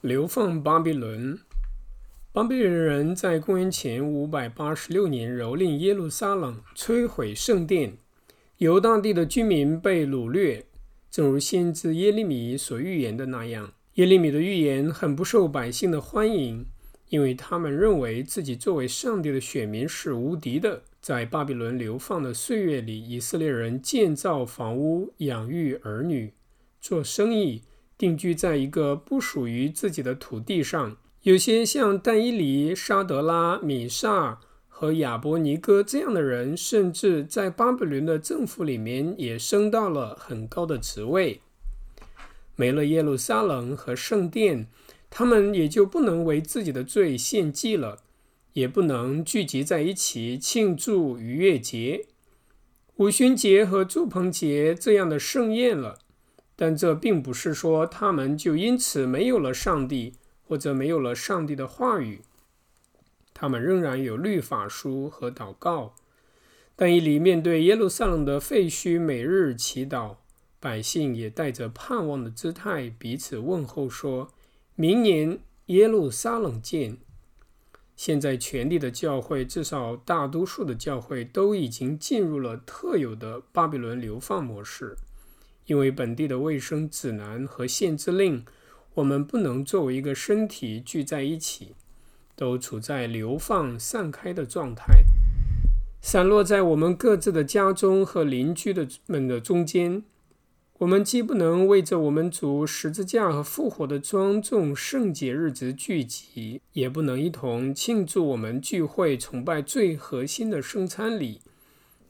[0.00, 1.40] 流放巴比伦。
[2.32, 7.94] 巴比伦人在公元前五百八十六年蹂躏耶路撒冷，摧毁圣殿，
[8.58, 10.66] 犹大地的居民被掳掠。
[11.10, 16.66] 正如先知耶利米所预言的那样，耶利米的预言很不受百姓的欢迎，
[17.08, 20.82] 因为他们认为自己作为上帝的选民是无敌的。
[21.00, 26.34] 在巴比伦流放的岁月里，以色列人建造房屋、养育儿女、
[26.80, 27.62] 做生意。
[27.98, 34.38] 定居在一个不属于自己的土地上，有些像但伊里、沙德拉、米萨
[34.68, 41.40] 和亚伯尼哥这样的人，甚至在巴比伦的政府里面也升到了很高的职位。
[42.54, 44.68] 没了耶路撒冷和圣殿，
[45.10, 47.98] 他们也就不能为自己的罪献祭了，
[48.52, 52.06] 也不能聚集在一起庆祝逾越节、
[52.96, 55.98] 五旬节和祝棚节这样的盛宴了。
[56.60, 62.22] 但这并不是说他们就因此没有了上帝，或者没有了上帝的话语。
[63.32, 65.94] 他们仍然有律法书和祷告。
[66.74, 70.16] 但以理面对耶路撒冷的废墟，每日祈祷，
[70.58, 74.32] 百姓也带着盼望的姿态彼此问候，说
[74.74, 76.98] 明年耶路撒冷见。
[77.94, 84.96] 现在全地的教会，至少大多数的教会都已经进入了特有的巴比伦流放模式。
[85.68, 88.44] 因为本地的卫生指南和限制令，
[88.94, 91.74] 我们不能作为一个身体聚在一起，
[92.34, 95.04] 都处在流放散开的状态，
[96.00, 100.02] 散落在我们各自的家中和邻居的们的中间。
[100.78, 111.40] 我们既不能为着我们主十字架和复活的庄重圣节日子聚集，也不能一同庆祝我们聚会崇拜最核心的圣餐礼，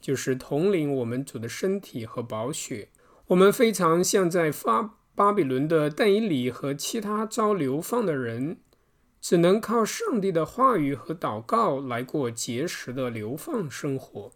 [0.00, 2.88] 就是统领我们主的身体和宝血。
[3.28, 8.56] 我们非常像在发巴比伦的但以里和其他遭流放的人，
[9.20, 14.32] 只能靠上帝的话语和祷告来过节食的流放生活。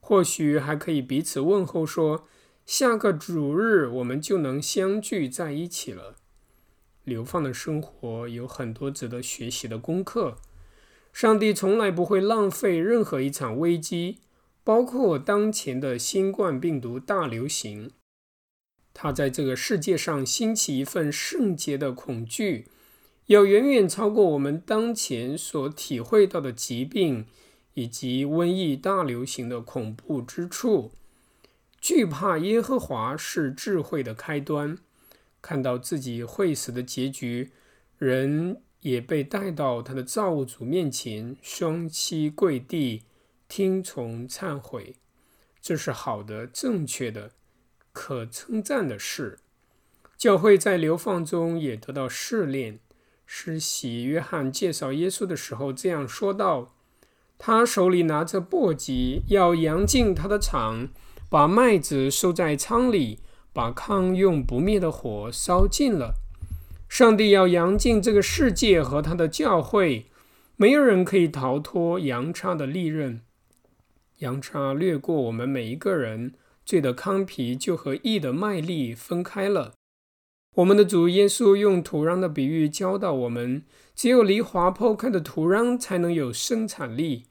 [0.00, 2.26] 或许还可以彼此问候说
[2.66, 6.16] ：“下个主日我们就能相聚在一起了。”
[7.04, 10.38] 流放的生活有很多值得学习的功课。
[11.12, 14.18] 上帝从来不会浪费任何一场危机，
[14.64, 17.92] 包括当前的新冠病毒大流行。
[19.00, 22.66] 他在这个世界上兴起一份圣洁的恐惧，
[23.26, 27.24] 要远远超过我们当前所体会到的疾病
[27.74, 30.90] 以及瘟疫大流行的恐怖之处。
[31.80, 34.76] 惧怕耶和华是智慧的开端。
[35.40, 37.52] 看到自己会死的结局，
[37.98, 43.04] 人也被带到他的造物主面前，双膝跪地，
[43.46, 44.96] 听从忏悔。
[45.62, 47.30] 这是好的，正确的。
[48.00, 49.40] 可称赞的是，
[50.16, 52.78] 教会在流放中也得到试炼。
[53.26, 56.76] 施洗约翰介绍耶稣的时候这样说道
[57.36, 60.90] ：“他手里拿着簸箕，要扬进他的场，
[61.28, 63.18] 把麦子收在仓里，
[63.52, 66.14] 把糠用不灭的火烧尽了。
[66.88, 70.06] 上帝要扬进这个世界和他的教会，
[70.54, 73.22] 没有人可以逃脱羊叉的利刃。
[74.18, 76.34] 羊叉掠过我们每一个人。”
[76.68, 79.72] 罪的糠皮就和义的麦粒分开了。
[80.56, 83.62] 我们的主耶稣用土壤的比喻教导我们：
[83.96, 87.24] 只有离滑剖开的土壤才能有生产力。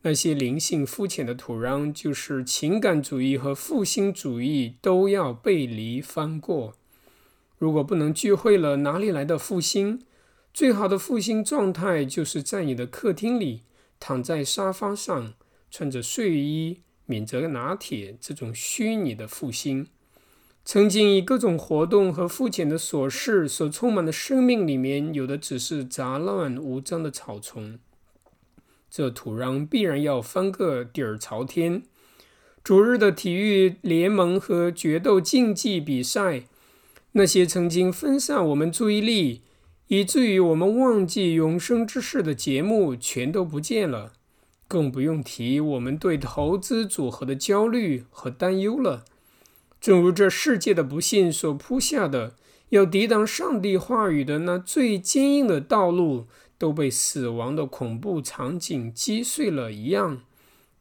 [0.00, 6.74] 那些灵性肤浅的土壤，就是情感主义和复兴主义，都要背离翻过。
[7.56, 10.02] 如果不能聚会了，哪里来的复兴？
[10.52, 13.62] 最好的复兴状态，就是在你的客厅里，
[14.00, 15.34] 躺在沙发上，
[15.70, 16.80] 穿着睡衣。
[17.12, 19.86] 免责拿铁这种虚拟的复兴，
[20.64, 27.78] 曾经以各种活动和肤浅的琐事所充满的生命里面，有的只是杂乱无章的草丛。
[28.90, 31.82] 这土壤必然要翻个底儿朝天。
[32.64, 36.44] 逐日的体育联盟和决斗竞技比赛，
[37.12, 39.42] 那些曾经分散我们注意力，
[39.88, 44.14] 以至于我们忘记永生之事的节目，全都不见了。
[44.72, 49.04] 更不用提我们对投资组合的焦虑和担忧了。
[49.78, 52.36] 正如这世界的不幸所铺下的，
[52.70, 56.26] 要抵挡上帝话语的那最坚硬的道路，
[56.56, 60.22] 都被死亡的恐怖场景击碎了一样。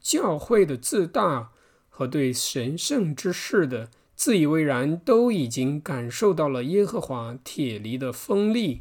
[0.00, 1.50] 教会的自大
[1.88, 8.80] 和对神圣之事的自以为然，都已经感受到了耶和华铁犁的锋利。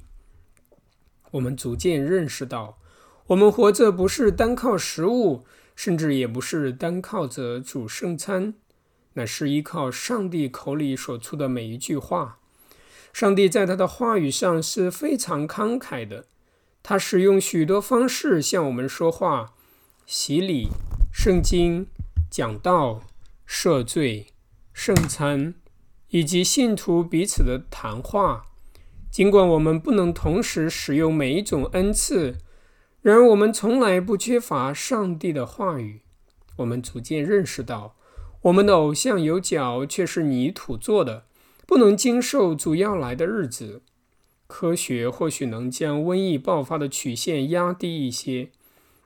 [1.29, 2.79] 我们逐渐认识到。
[3.27, 5.45] 我们活着不是单靠食物，
[5.75, 8.53] 甚至也不是单靠着主圣餐，
[9.13, 12.37] 乃是依靠上帝口里所出的每一句话。
[13.11, 16.25] 上帝在他的话语上是非常慷慨的，
[16.83, 19.53] 他使用许多方式向我们说话：
[20.05, 20.67] 洗礼、
[21.11, 21.87] 圣经、
[22.29, 23.01] 讲道、
[23.47, 24.27] 赦罪、
[24.71, 25.55] 圣餐，
[26.09, 28.45] 以及信徒彼此的谈话。
[29.09, 32.35] 尽管我们不能同时使用每一种恩赐，
[33.05, 36.01] 然而我们从来不缺乏上帝的话语。
[36.55, 37.95] 我们逐渐认识到，
[38.41, 41.25] 我们的偶像有脚，却是泥土做的，
[41.67, 43.83] 不能经受主要来的日子。
[44.47, 48.49] 科学或许能将瘟疫爆发的曲线压低一些，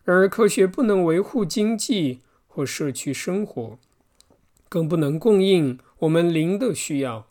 [0.06, 3.78] 然而科学不能维护经济或社区生活，
[4.70, 7.28] 更不能供应我们灵的需要。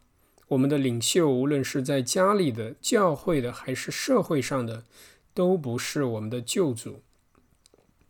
[0.49, 4.85] 我们的领袖，无论是在家里的、教会的，还是社会上的，
[5.39, 7.05] 都不是我们的救主。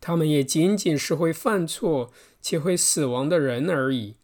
[0.01, 2.11] 他们也仅仅是会犯错
[2.41, 4.15] 且会死亡的人而已，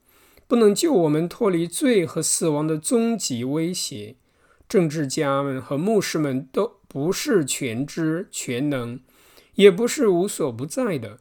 [0.47, 4.17] 不能救我们脱离罪和死亡的终极威胁。
[4.67, 8.99] 政治家们和牧师们都不是全知全能，
[9.57, 11.19] 也不是无所不在的。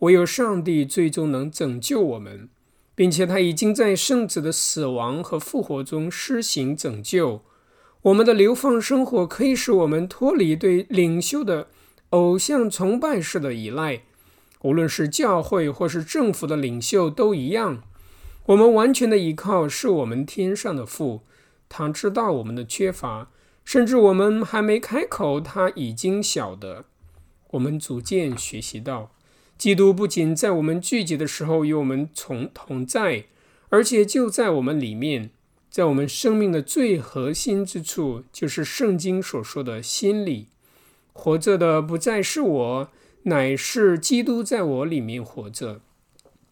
[0.00, 2.48] 唯有上帝最终能拯救我们。
[2.94, 7.42] 并且他已经在圣子的死亡和复活中施行拯救。
[8.02, 11.68] 我们的流放生活可以使我们脱离对领袖的
[12.10, 14.02] 偶像崇拜式的依赖，
[14.62, 17.82] 无论是教会或是政府的领袖都一样。
[18.46, 21.22] 我们完全的依靠是我们天上的父，
[21.68, 23.30] 他知道我们的缺乏，
[23.64, 26.86] 甚至我们还没开口，他已经晓得。
[27.50, 29.12] 我们逐渐学习到。
[29.56, 33.26] 基督不仅在我们聚集的时候与我们同同在，
[33.68, 35.30] 而且就在我们里面，
[35.72, 40.48] 在我们生命的最核心之处，就是圣经所说的心里
[41.14, 42.88] 活着的不再是我，
[43.22, 45.80] 乃是基督在我里面活着。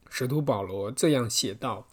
[0.08, 1.86] 使徒保罗这样写道：“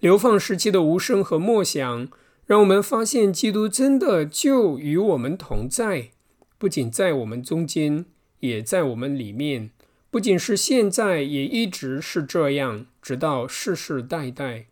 [0.00, 2.08] 流放时期的无声和默想，
[2.46, 6.12] 让我们发现基督真的就与我们同在，
[6.56, 8.06] 不仅在我们中间，
[8.40, 9.68] 也在我们里面。”
[10.10, 14.68] 不仅是现在，也一直是这样，直到世世代代。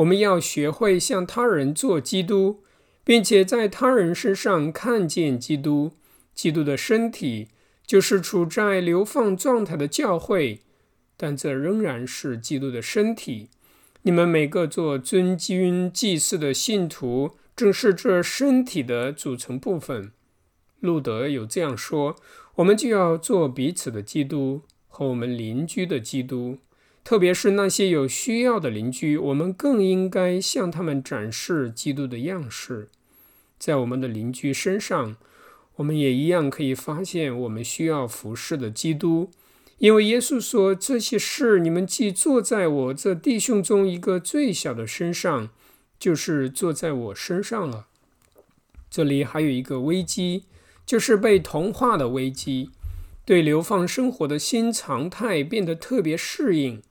[0.00, 2.62] 我们要学会向他人做基督，
[3.04, 5.92] 并且在他人身上看见基督。
[6.34, 7.48] 基督的身体
[7.86, 10.60] 就是处在流放状态的教会，
[11.16, 13.50] 但这仍然是基督的身体。
[14.02, 20.12] 你们每个做尊君祭祀的信徒，正是这身体的组成部分。
[20.80, 22.16] 路德有这样说。
[22.56, 26.58] 我们就要做彼此的基督和我们邻居的基督，
[27.02, 32.88] 特别是那些有需要的邻居，我们更应该向他们展示基督的样式。
[33.58, 35.16] 在我们的邻居身上，
[35.76, 39.30] 我们也一样可以发现我们需要服侍的基督，
[39.78, 45.50] 因为耶稣说：“这些事你们既坐在我这弟兄中一个最小的身上，
[45.98, 47.86] 就是坐在我身上了。”
[48.90, 50.44] 这里还有一个危机。
[50.86, 52.70] 就是被同化的危机，
[53.24, 56.82] 对流放生活的新常态变得特别适应。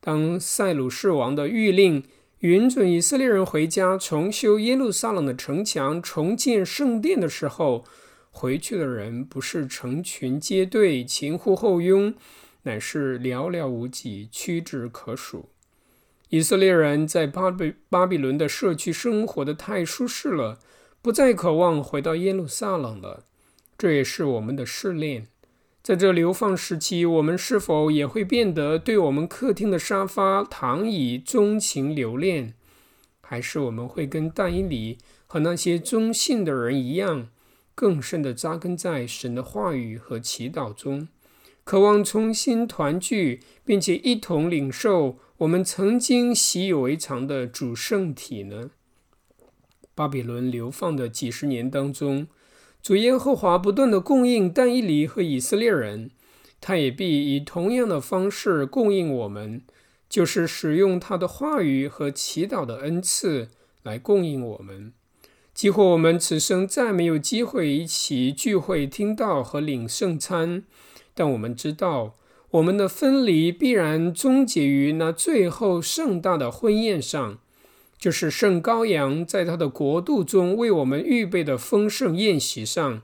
[0.00, 2.02] 当塞鲁士王的谕令
[2.38, 7.84] 允准以色列人回家重修耶路撒冷的城墙、重建圣殿的时候，
[8.30, 12.14] 回去的人不是成群结队、前呼后拥，
[12.62, 15.50] 乃是寥寥无几、屈指可数。
[16.30, 20.60] 以色列人在巴比巴比伦的社区生活的太舒适了，
[21.02, 23.24] 不再渴望回到耶路撒冷了。
[23.76, 25.26] 这也是我们的试炼，
[25.90, 32.54] 在这流放时期，我们是否也会变得对我们客厅的沙发、躺椅钟情留恋，
[33.20, 37.26] 还是我们会跟但以里和那些忠信的人一样，
[37.74, 41.08] 更深地扎根在神的话语和祈祷中，
[41.64, 48.70] 渴望重新团聚，并且一同领受我们曾经习以为常的主圣体呢？
[49.96, 52.28] 巴比伦流放的几十年当中。
[52.82, 56.10] 主耶和华不断的供应但以理和以色列人，
[56.60, 59.62] 他也必以同样的方式供应我们，
[60.08, 63.48] 就是使用他的话语和祈祷的恩赐
[63.82, 64.92] 来供应我们。
[65.52, 70.62] 几乎我们此生再没有机会一起聚会、听到和领圣餐，
[71.12, 72.14] 但我们知道，
[72.52, 77.40] 我们的分离必然终结于那最后盛大的婚宴上。
[78.00, 83.02] 就是圣羔羊在他的国度中为我们预备的丰盛宴席上，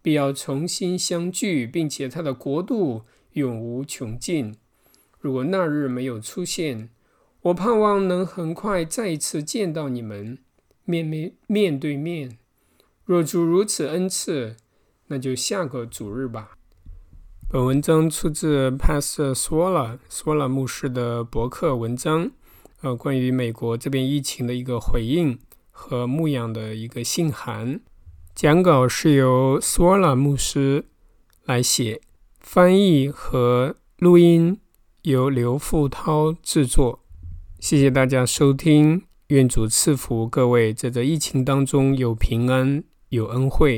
[0.00, 4.54] 必要重新相聚，并且他的国度永无穷尽。
[5.18, 6.88] 如果那日没有出现，
[7.42, 10.38] 我盼望能很快再一次见到你们，
[10.84, 12.38] 面面面对面。
[13.04, 14.56] 若主如此恩赐，
[15.08, 16.52] 那就下个主日吧。
[17.48, 22.30] 本文章出自 Pastor Swala Swala 牧师的博客文章。
[22.82, 25.38] 呃，关于美国这边疫情的一个回应
[25.70, 27.80] 和牧养的一个信函。
[28.34, 30.84] 讲稿是由斯瓦拉牧师
[31.44, 32.00] 来写，
[32.38, 34.60] 翻译和录音
[35.02, 37.00] 由刘富涛制作。
[37.58, 43.74] 谢谢大家收听，愿主赐福各位，在这疫情当中有平安，有恩惠。